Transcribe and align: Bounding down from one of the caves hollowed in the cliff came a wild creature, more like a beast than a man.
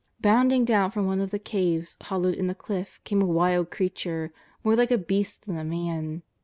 Bounding 0.19 0.65
down 0.65 0.89
from 0.89 1.05
one 1.05 1.21
of 1.21 1.29
the 1.29 1.37
caves 1.37 1.95
hollowed 2.01 2.33
in 2.33 2.47
the 2.47 2.55
cliff 2.55 2.99
came 3.03 3.21
a 3.21 3.25
wild 3.27 3.69
creature, 3.69 4.33
more 4.63 4.75
like 4.75 4.89
a 4.89 4.97
beast 4.97 5.45
than 5.45 5.59
a 5.59 5.63
man. 5.63 6.23